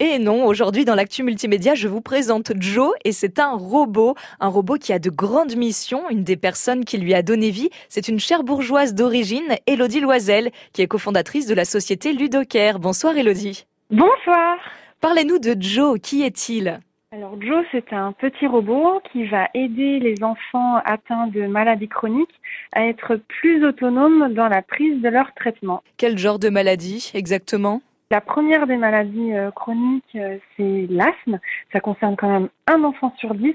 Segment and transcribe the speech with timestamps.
[0.00, 4.46] Et non, aujourd'hui dans l'actu multimédia, je vous présente Joe et c'est un robot, un
[4.46, 6.08] robot qui a de grandes missions.
[6.08, 10.52] Une des personnes qui lui a donné vie, c'est une chère bourgeoise d'origine, Elodie Loisel,
[10.72, 12.78] qui est cofondatrice de la société Ludocare.
[12.78, 13.66] Bonsoir Elodie.
[13.90, 14.58] Bonsoir.
[15.00, 16.78] Parlez-nous de Joe, qui est-il?
[17.10, 22.40] Alors Joe, c'est un petit robot qui va aider les enfants atteints de maladies chroniques
[22.72, 25.82] à être plus autonomes dans la prise de leur traitement.
[25.96, 27.82] Quel genre de maladie exactement?
[28.10, 31.40] La première des maladies euh, chroniques, euh, c'est l'asthme.
[31.72, 33.54] Ça concerne quand même un enfant sur dix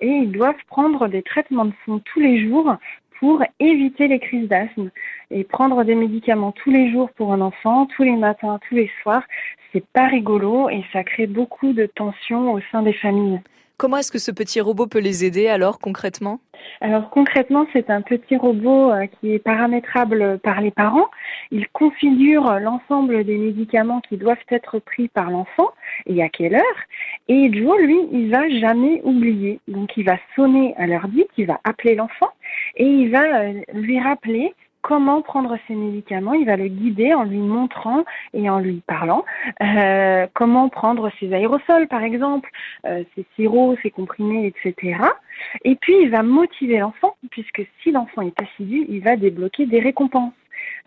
[0.00, 2.76] et ils doivent prendre des traitements de fond tous les jours
[3.20, 4.90] pour éviter les crises d'asthme.
[5.30, 8.90] Et prendre des médicaments tous les jours pour un enfant, tous les matins, tous les
[9.02, 9.22] soirs,
[9.72, 13.40] c'est pas rigolo et ça crée beaucoup de tensions au sein des familles.
[13.76, 16.40] Comment est-ce que ce petit robot peut les aider alors concrètement?
[16.82, 21.08] Alors concrètement, c'est un petit robot euh, qui est paramétrable par les parents.
[21.52, 25.70] Il configure l'ensemble des médicaments qui doivent être pris par l'enfant
[26.06, 26.80] et à quelle heure.
[27.28, 29.60] Et Joe, lui, il va jamais oublier.
[29.68, 32.30] Donc il va sonner à l'heure dite, il va appeler l'enfant
[32.74, 36.34] et il va euh, lui rappeler comment prendre ses médicaments.
[36.34, 39.24] Il va le guider en lui montrant et en lui parlant
[39.62, 42.50] euh, comment prendre ses aérosols, par exemple,
[42.86, 44.98] euh, ses sirops, ses comprimés, etc.
[45.64, 49.80] Et puis, il va motiver l'enfant, puisque si l'enfant est assidu, il va débloquer des
[49.80, 50.32] récompenses.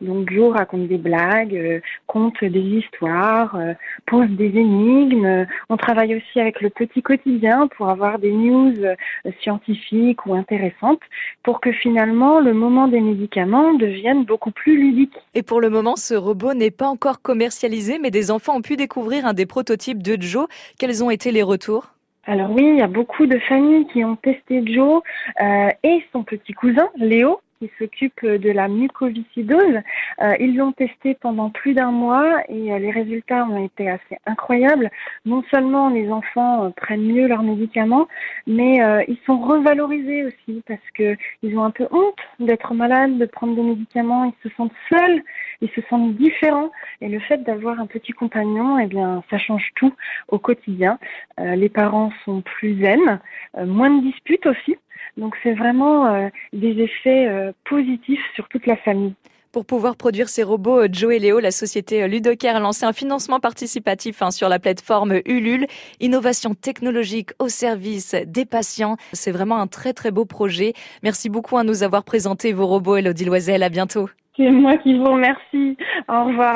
[0.02, 3.74] Donc Joe raconte des blagues, euh, conte des histoires, euh,
[4.06, 5.46] pose des énigmes.
[5.70, 8.96] On travaille aussi avec le petit quotidien pour avoir des news euh,
[9.42, 11.02] scientifiques ou intéressantes
[11.44, 15.16] pour que finalement le moment des médicaments devienne beaucoup plus ludique.
[15.34, 18.76] Et pour le moment, ce robot n'est pas encore commercialisé, mais des enfants ont pu
[18.76, 20.48] découvrir un des prototypes de Joe.
[20.80, 21.96] Quels ont été les retours?
[22.28, 25.02] Alors oui, il y a beaucoup de familles qui ont testé Joe
[25.42, 29.82] euh, et son petit cousin Léo qui s'occupe de la mucoviscidose.
[30.22, 34.18] Euh, ils l'ont testé pendant plus d'un mois et euh, les résultats ont été assez
[34.26, 34.90] incroyables.
[35.26, 38.08] Non seulement les enfants euh, prennent mieux leurs médicaments,
[38.48, 38.76] mais
[39.08, 43.56] ils sont revalorisés aussi parce que ils ont un peu honte d'être malades, de prendre
[43.56, 44.26] des médicaments.
[44.26, 45.22] Ils se sentent seuls,
[45.62, 46.72] ils se sentent différents.
[47.02, 49.94] Et le fait d'avoir un petit compagnon, eh bien, ça change tout
[50.30, 51.00] au quotidien.
[51.38, 53.20] les parents sont plus zen,
[53.58, 54.78] moins de disputes aussi
[55.18, 59.14] donc c'est vraiment euh, des effets euh, positifs sur toute la famille.
[59.52, 62.92] Pour pouvoir produire ces robots, euh, Joe et Léo, la société Ludocare a lancé un
[62.92, 65.68] financement participatif hein, sur la plateforme Ulule.
[66.02, 68.98] Innovation technologique au service des patients.
[69.14, 70.74] C'est vraiment un très très beau projet.
[71.04, 73.64] Merci beaucoup à nous avoir présenté vos robots, Elodie Loisel.
[73.64, 74.10] À bientôt.
[74.36, 75.78] C'est moi qui vous remercie.
[76.10, 76.44] Au revoir.